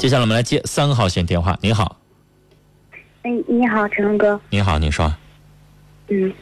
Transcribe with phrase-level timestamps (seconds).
[0.00, 1.58] 接下来我们来接三号线电话。
[1.60, 2.00] 你好，
[3.20, 4.40] 哎，你好，陈龙哥。
[4.48, 5.14] 你好，你说，
[6.08, 6.32] 嗯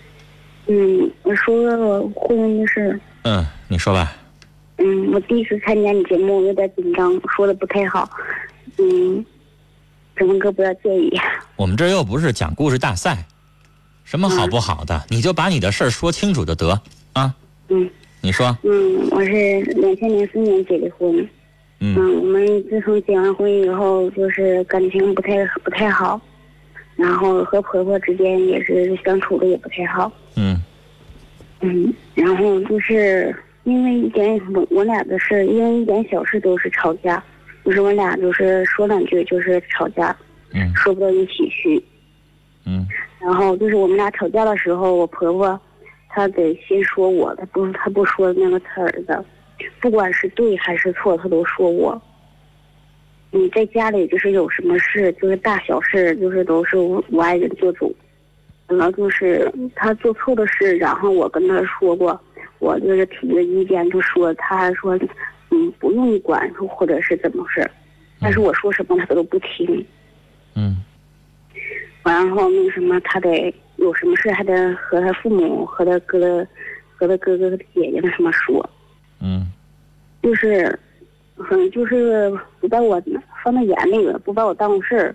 [0.68, 3.00] 嗯，我说我婚姻的事。
[3.22, 4.16] 嗯，你说吧。
[4.76, 8.08] 嗯，我第一次参加你节目，有点紧张，说的不太好。
[8.76, 9.26] 嗯，
[10.14, 11.18] 陈龙哥不要介意。
[11.56, 13.26] 我们这又不是讲故事大赛，
[14.04, 16.80] 什么好不好的，你就把你的事儿说清楚就得
[17.12, 17.34] 啊。
[17.70, 17.90] 嗯
[18.20, 21.28] 你说，嗯，我是两千零四年结的婚。
[21.80, 21.94] 嗯。
[21.96, 26.20] 嗯，我们自从结完婚以后，就是感情不太不太好，
[26.96, 30.10] 然后和婆婆之间也是相处的也不太好。
[30.36, 30.60] 嗯。
[31.60, 37.22] 嗯，然后就是因为一点我我俩的事，因为一点小事都是吵架，
[37.64, 40.16] 就是我俩就是说两句就是吵架，
[40.54, 40.72] 嗯。
[40.74, 41.82] 说不到一起去。
[42.64, 42.86] 嗯。
[43.20, 45.60] 然后就是我们俩吵架的时候，我婆婆
[46.08, 49.24] 她得先说我，她不她不说那个她儿子，
[49.80, 52.00] 不管是对还是错，他都说我。
[53.30, 57.94] 你在家里就是有什么事，就是大小事，就是都是我我爱人做主。
[58.66, 62.20] 然后就是他做错的事，然后我跟他说过，
[62.58, 64.98] 我就是提个意见，就说他说，
[65.50, 67.70] 嗯，不用管或者是怎么回事，
[68.20, 69.86] 但是我说什么他都不听。
[70.54, 70.84] 嗯
[72.04, 76.46] 然后那个什么，他得有什么事还得和他父母、和他哥哥、
[76.96, 78.77] 和他哥哥、姐姐那什么说，嗯
[80.28, 80.78] 就是，
[81.50, 83.02] 嗯，就是不把我
[83.42, 85.14] 放在眼里了，不把我当回事儿。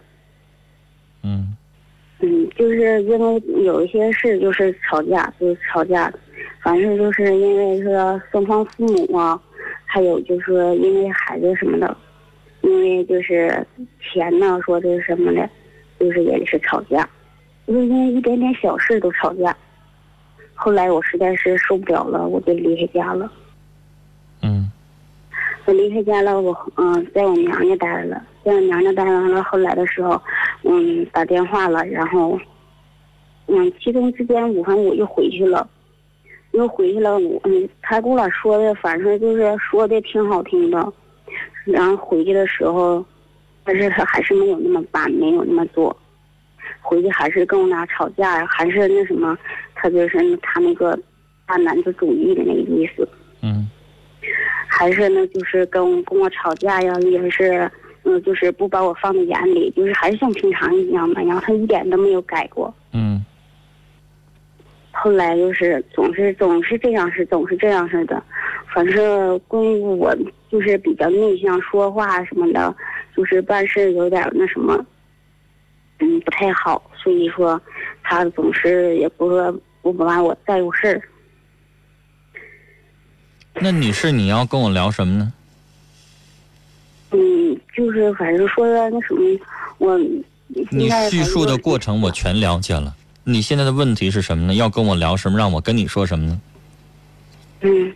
[1.22, 1.56] 嗯
[2.20, 6.12] 嗯，就是因为有一些事就是吵架，就是吵架，
[6.64, 9.40] 反正就是因为说双方父母啊，
[9.86, 11.96] 还有就是说因为孩子什么的，
[12.62, 13.64] 因为就是
[14.02, 15.48] 钱呢，说这什么的，
[16.00, 17.08] 就是也是吵架，
[17.68, 19.56] 就是因为一点点小事都吵架。
[20.56, 23.32] 后来我实在是受不了了，我就离开家了。
[25.66, 29.42] 我离开家了，我嗯、在我娘家待着了，在我娘家待完了。
[29.44, 30.22] 后来的时候，
[30.64, 32.38] 嗯，打电话了，然后，
[33.48, 35.68] 嗯，其中之间，我反正我又回去了，
[36.52, 37.18] 又回去了。
[37.18, 40.94] 我嗯，他跟我俩说的，反正就是说的挺好听的。
[41.66, 43.04] 然后回去的时候，
[43.64, 45.96] 但是他还是没有那么办，没有那么做。
[46.82, 49.38] 回去还是跟我俩吵架，还是那什么，
[49.76, 51.00] 他就是他那个
[51.46, 53.08] 大男子主义的那个意思。
[54.74, 57.70] 嗯还是呢，就是跟跟我吵架呀，也是，
[58.04, 62.74] 嗯，就是不把我放在眼里，就是还是像平常一样的，然后他一点都没有改过。
[62.92, 63.24] 嗯
[64.92, 68.22] 后来就是总是总是这样式，总是这样式的，
[68.74, 70.16] 反正关于我
[70.50, 72.76] 就是比较内向，说话什么的，
[73.16, 74.86] 就是办事有点那什么，
[76.00, 77.62] 嗯，不太好，所以说
[78.04, 81.02] 他总是也不说不把我在乎事儿。
[83.62, 85.34] 那女士，你要跟我聊什么呢？
[87.12, 89.40] 嗯，就是反正说那什么，
[89.78, 90.00] 我
[90.72, 92.96] 你叙述的过程我全了解了。
[93.24, 94.54] 你现在的问题是什么呢？
[94.56, 95.38] 要跟我聊什么？
[95.38, 96.42] 让我跟你说什么呢？
[97.62, 97.94] 嗯，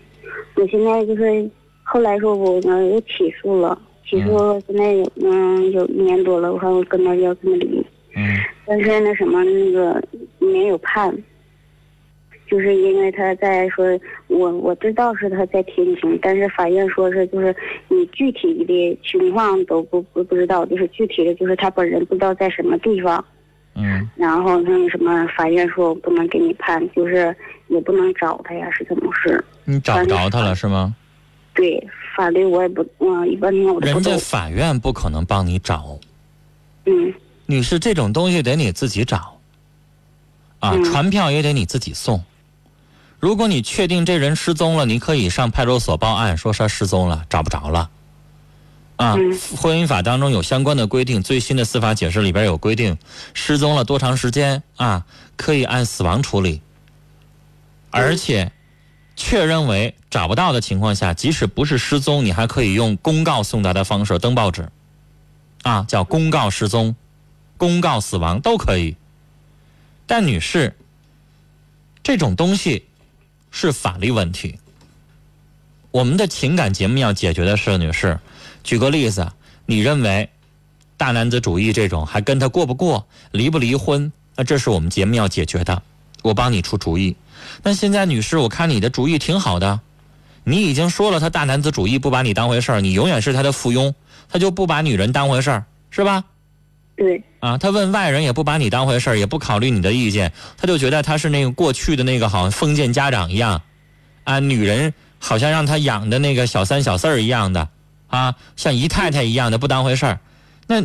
[0.55, 1.49] 我现在就是
[1.83, 7.85] 后来说我呢又起诉了，起诉了现在有嗯有一年多了，我看我跟他要跟他离，
[8.15, 10.01] 嗯但是那什么那个
[10.39, 11.11] 没有判，
[12.49, 13.85] 就是因为他在说
[14.27, 17.55] 我我知道是他在天津，但是法院说是就是
[17.89, 23.23] 你具体的情况都不不不知道，就是具体的就是他本人不知道在什么地方。
[23.79, 27.35] 嗯然后那个什么，法院说我不能给你判，就是
[27.67, 29.43] 也不能找他呀，是怎么事？
[29.65, 30.95] 你找不着他了是吗？
[31.53, 34.17] 对，法律我也不，嗯，一般情况我都人家。
[34.17, 35.99] 法院不可能帮你找，
[36.85, 37.13] 嗯
[37.45, 39.37] 女士，这种东西得你自己找。
[40.59, 42.19] 啊，嗯传票也得你自己送。
[43.19, 47.89] 如果你确定这人失踪了，你可以上派出所报案，说他失踪了，找不着了。
[48.97, 52.97] 啊，嗯婚姻法当中有相关的规定，最新的司法解释里边有规定，
[53.33, 55.05] 失踪了多长时间啊，
[55.35, 56.61] 可以按死亡处理。
[57.89, 58.51] 而且，
[59.15, 64.69] 确认为找不到的情况下，即使不是失踪，你还可以用公告送达的方式登报纸，
[65.63, 66.95] 啊，叫公告失踪、
[67.57, 68.95] 公告死亡都可以。
[70.05, 70.75] 但女士，
[72.03, 72.85] 这种东西
[73.51, 74.59] 是法律问题。
[75.91, 78.19] 我们的情感节目要解决的是，女士，
[78.63, 79.27] 举个例子，
[79.65, 80.29] 你认为
[80.95, 84.11] 大男子主义这种还跟他过不过，离不离婚？
[84.35, 85.81] 那这是我们节目要解决的，
[86.21, 87.15] 我帮你出主意。
[87.63, 89.79] 那现在，女士，我看你的主意挺好的，
[90.43, 93.93] 你已经说了他大男子主义，不把你当回事儿，你永远是他的附庸，
[94.29, 96.23] 他就不把女人当回事儿，是吧？
[96.97, 103.61] 对，啊，他问外人也不把你当回事儿，也不考虑你的意见，他就觉得他是那个过去的那个好像封建家长一样，
[104.23, 107.69] 啊，女人好像让他养的那个小三小四儿一样的，
[108.07, 110.19] 啊，像姨太太一样的不当回事儿，
[110.65, 110.83] 那，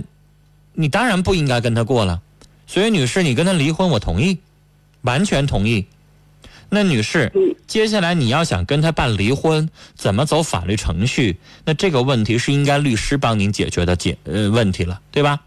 [0.74, 2.20] 你当然不应该跟他过了。
[2.66, 4.38] 所以，女士，你跟他离婚，我同意，
[5.02, 5.86] 完全同意。
[6.70, 7.30] 那女士，
[7.66, 11.38] 接下来你要想跟他办离婚，怎么走法律程序？
[11.66, 15.40] 那这个问题是应该律师帮您解决的解呃问题了，对吧？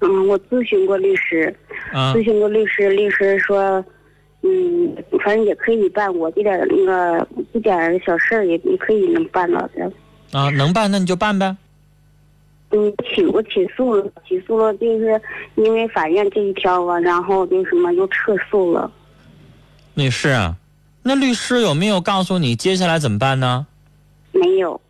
[0.00, 1.54] 嗯，我咨询过律师，
[1.92, 3.84] 咨询过律师，律师说，
[4.42, 9.92] 嗯，反正也可以办，我这点那个一点小事儿也也可以能办了的。
[10.32, 11.56] 啊，能办那你就办呗。
[12.70, 15.20] 嗯，起我起诉了，起诉了，就是
[15.56, 18.90] 因为法院这一条啊，然后那什么又撤诉了。
[19.94, 20.56] 女士啊，
[21.02, 23.66] 那律师有没有告诉你接下来怎么办呢？
[24.32, 24.80] 没有，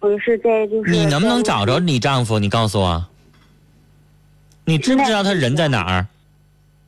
[0.00, 0.90] 我是在就是。
[0.90, 2.38] 你能不能找着你丈夫？
[2.38, 3.06] 你告诉我。
[4.64, 6.06] 你知不知道他人在哪儿？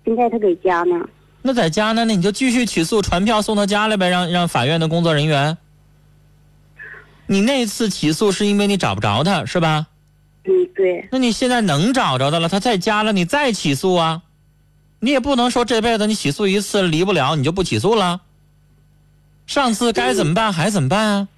[0.05, 0.97] 现在他在家呢。
[1.43, 2.05] 那在家呢？
[2.05, 5.57] 那你就继续起诉，传票送到家来呗，让让法院的工作人员。
[7.27, 9.87] 你那次起诉是因为你找不着他，是吧？
[10.45, 11.09] 嗯，对。
[11.11, 14.23] 那你现在能找着他了，他在家了，你再起诉啊？
[15.01, 18.21] 你也不能说这辈子你起诉一次离不了，你就不起诉了。
[19.47, 21.29] 上次该怎么办还怎么办啊？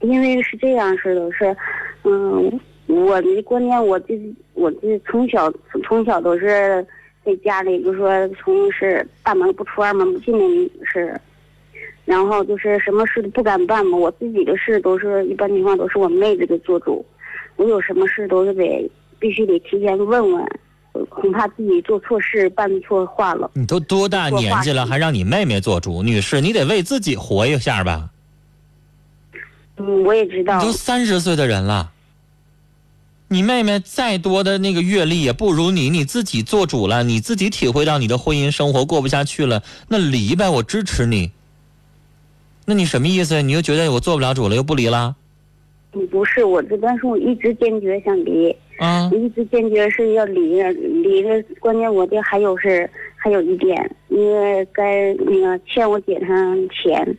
[0.00, 1.56] 因为是这样式的，是，
[2.04, 2.60] 嗯，
[2.94, 4.20] 我的观念，我这
[4.54, 5.52] 我这从小
[5.84, 6.86] 从小都是
[7.24, 11.18] 在家里，就说从是大门不出二门不进的是，
[12.04, 13.96] 然后就是什么事都不敢办嘛。
[13.96, 17.04] 我自己的事都是一般情况都是我妹子给做主，
[17.56, 20.46] 我有什么事都是得必须得提前问问。
[21.08, 23.50] 恐怕自己做错事，办错话了。
[23.54, 26.02] 你都多大年纪了，还让你妹妹做主？
[26.02, 28.10] 女士，你得为自己活一下吧。
[29.78, 30.58] 嗯，我也知道。
[30.58, 31.90] 你都三十岁的人了，
[33.32, 35.88] 你妹妹再多的那个阅历也不如你。
[35.88, 41.30] 你自己做主了，你自己体会到你的婚姻生活过不下去了，那离呗，我支持你。
[42.66, 43.40] 那你什么意思？
[43.40, 45.16] 你又觉得我做不了主了，又不离了？
[46.10, 48.54] 不是我这边是我一直坚决想离。
[48.78, 49.10] 啊！
[49.14, 51.42] 一直坚决是要离的，离的。
[51.58, 57.16] 关键我这还有是还有一点，因为该那个欠我姐她钱，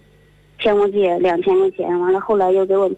[0.59, 1.99] 欠我姐两千块钱。
[1.99, 2.91] 完了后来又给我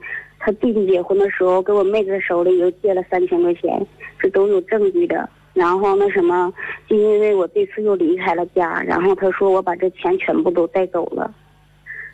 [0.45, 3.83] 他弟弟结婚的时候，给我妹子手里又借了三千块钱，
[4.19, 5.27] 这都有证据的。
[5.55, 6.53] 然后那什么，
[6.87, 11.33] 就因为我这次又离开了家，然后他说我把这钱全部都带走了。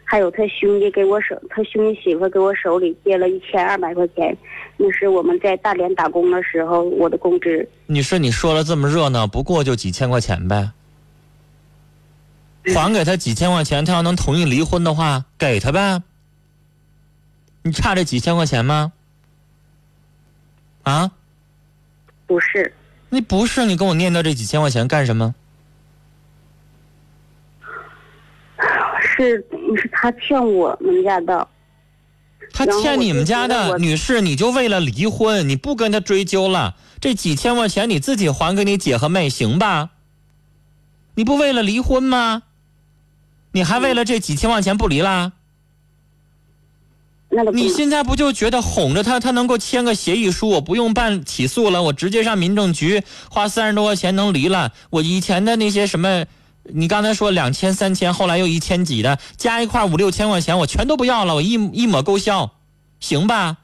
[0.06, 4.38] 还有他兄弟给我手，他兄弟媳妇给我手里借了一千二百块钱，
[4.77, 7.68] 那是我们在大连打工的时候我的工资。
[7.88, 10.72] 你说你说了这么热闹，不过就几千块钱呗，
[12.74, 16.01] 还给他几千块钱，他要能同意离婚的话，给他呗。
[17.63, 18.92] 你差这几千块钱吗？
[20.84, 21.12] 啊？
[22.25, 22.74] 不是。
[23.10, 25.36] 你不是你跟我念叨这几千块钱干什么？
[29.02, 29.46] 是，
[29.78, 31.48] 是他欠我们家的。
[32.54, 39.92] 他欠你们家的女士，你就为了离婚，你不跟他追究了，这几千块钱你自己还给你姐和妹，行吧？
[41.16, 42.44] 你不为了离婚吗？
[43.52, 45.34] 你还为了这几千块钱不离啦？
[47.54, 54.74] 你现在不就觉得哄着他，他能够签个协议书，我不用办起诉了，我直接上民政局花三十多块钱能离了？
[54.89, 56.25] 我以前的那些什么？
[56.63, 62.51] 你刚才说两千三千，后来又一千几的，加一块五六千块钱，我全都不要了，我一一抹勾销，
[63.00, 63.57] 行吧？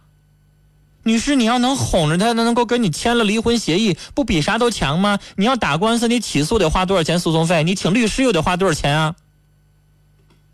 [1.04, 5.20] 女士，你要能哄着他，能能够跟你签了离婚协议，不比啥都强吗？
[5.36, 7.64] 你要打官司，你起诉得花多少钱诉讼费？
[7.64, 9.16] 你请律师又得花多少钱啊？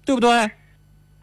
[0.03, 0.51] 对不对？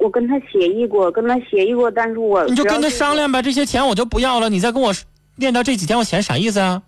[0.01, 4.95] 我跟他协议过，跟他协议过，但是我你就跟他商量呗，这些钱我就不要了，你再跟我
[5.37, 6.83] 念叨这几千块钱啥意思啊？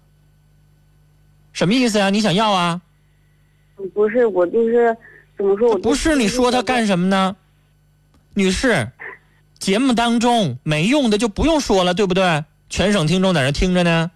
[1.52, 2.09] 什么意思啊？
[2.09, 2.81] 你想要啊？
[3.95, 4.97] 不是我就是
[5.37, 5.71] 怎么说？
[5.71, 7.37] 我不是你说他干什么呢，
[8.35, 8.88] 女士？
[9.59, 12.45] 节目当中没用的就不用说了，对不对？
[12.71, 14.11] 全省听众在那听着呢。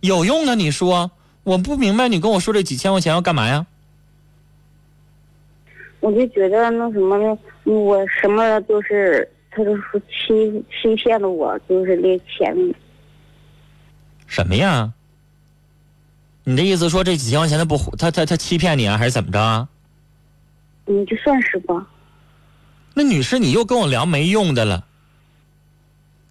[0.00, 1.10] 有用的你说，
[1.44, 3.66] 我不明白你跟我说这几千块钱要干嘛呀？
[6.00, 12.56] 我就觉得那什么呢，我什么都是他就是欺欺骗了我，就是那钱。
[14.26, 14.92] 什么呀？
[16.44, 19.68] 你的意思说这几千块钱他不他他他欺骗你啊，还是怎么着啊？
[20.86, 21.86] 嗯，就算是吧。
[22.94, 24.84] 那女士，你又跟我聊没用的了。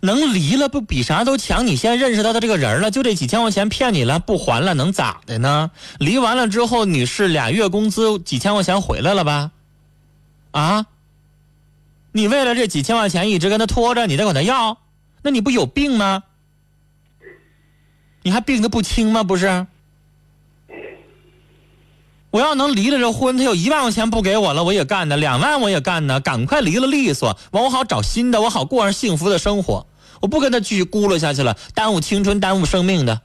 [0.02, 1.68] 能离了不比啥都强？
[1.68, 5.72] 你现在认识到他这个人了，就这几千块钱骗你了，不还了能咋的呢？
[6.00, 9.52] 离完了之后，女士俩月工资几千块钱回来了吧？
[10.51, 10.86] 啊？
[12.12, 14.77] 你为了这几千块钱一直跟他拖着，你再管他要，
[15.22, 16.24] 那你不有病吗？
[18.24, 19.24] 你还病得不轻吗？
[19.24, 19.68] 不是？
[22.32, 29.88] 我要能离了这婚，他有一万块钱不给我了，我也干呢；两万我也干呢，赶快离了利索，完我好找新的，我好过上幸福的生活。
[30.22, 33.22] 我不跟他继续咕噜下去了，耽误青春，耽误生命的，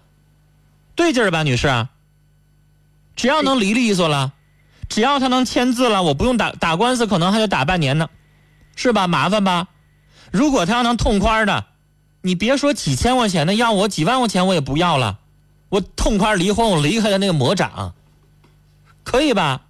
[0.94, 1.88] 对劲儿吧，女士？
[3.16, 4.32] 只要能离利索了，
[4.88, 8.08] 只要他能签字了，我不用打打官司，可能还得打半年呢，
[8.76, 9.06] 是吧？
[9.06, 9.68] 麻烦吧？
[10.30, 11.66] 如果他要能痛快的，
[12.22, 15.18] 你别说几千块钱的，要我几万块钱我也不要了，
[15.68, 17.94] 我痛快离婚，我离开了那个魔掌，
[19.02, 19.62] 可以吧？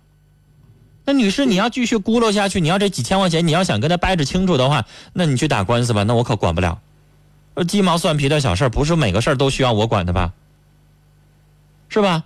[1.05, 6.81] 那女士，你要继续咕噜下去，你要这几千块钱，你要想跟他掰扯清楚的话，那你去打官司吧，那我可管不了。
[7.69, 10.33] 鸡毛蒜皮的小事不是每个事儿都需要我管的吧？
[11.89, 12.25] 是吧？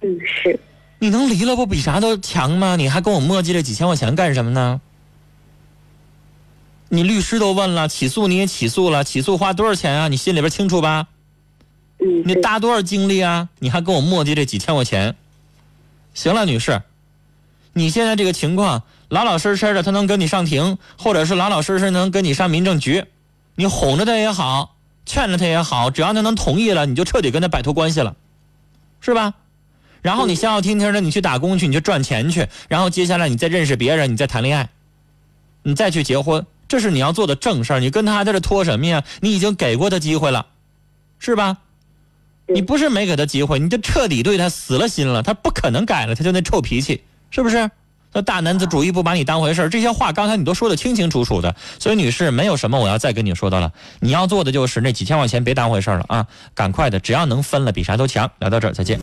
[0.00, 0.58] 嗯，是。
[1.04, 2.76] 你能离了不比啥都强吗？
[2.76, 4.80] 你还跟我磨叽这几千块钱干什么呢？
[6.88, 10.08] 你律师都问了，起诉你也起诉了，起诉花多少钱啊？
[10.08, 11.08] 你心里边清楚吧？
[11.98, 12.22] 嗯。
[12.24, 13.50] 你搭多少精力啊？
[13.58, 15.14] 你还跟我磨叽这几千块钱？
[16.14, 16.80] 行了，女士。
[17.74, 23.04] 你现在这个情况，老老实实的，他能跟你上庭，或者是老老实实能跟你上民政局，
[23.56, 28.16] 你哄着他也好，劝着他也好，只要他能同意了，你就彻底跟他摆脱关系了，
[29.02, 29.34] 是吧？
[30.04, 34.68] 然后你消消停停的，你去打工去，你就赚钱去，然后接下来你再认识别人，你再谈恋爱，
[35.62, 37.80] 你再去结婚，这是你要做的正事儿。
[37.80, 39.02] 你跟他在这拖什么呀？
[39.22, 40.44] 你已经给过他机会了，
[41.18, 41.56] 是吧？
[42.46, 47.02] 你不是没给他机会，你就彻底对他死了心了，他不可能改了，他就那臭脾气。
[47.30, 47.70] 是不是？
[48.12, 53.72] 那大男子主义不把你当回事这些话刚才你都说的清清楚楚的，所以女士没有什么我要再跟你说的了。
[53.98, 58.30] 你要做的就是那几千块钱别当回事了啊，赶快的，只要能分了，比啥都强。
[58.38, 59.00] 聊到这儿，再见。